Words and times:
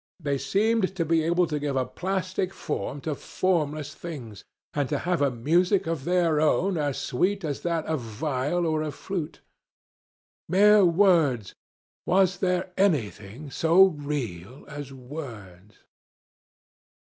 They 0.19 0.39
seemed 0.39 0.95
to 0.95 1.05
be 1.05 1.21
able 1.21 1.45
to 1.45 1.59
give 1.59 1.75
a 1.75 1.85
plastic 1.85 2.55
form 2.55 3.01
to 3.01 3.13
formless 3.13 3.93
things, 3.93 4.43
and 4.73 4.89
to 4.89 4.97
have 4.97 5.21
a 5.21 5.29
music 5.29 5.85
of 5.85 6.05
their 6.05 6.41
own 6.41 6.75
as 6.75 6.97
sweet 6.97 7.43
as 7.45 7.61
that 7.61 7.85
of 7.85 7.99
viol 7.99 8.65
or 8.65 8.81
of 8.81 8.97
lute. 9.11 9.41
Mere 10.49 10.83
words! 10.83 11.53
Was 12.07 12.39
there 12.39 12.71
anything 12.77 13.51
so 13.51 13.83
real 13.89 14.65
as 14.67 14.91
words? 14.91 15.75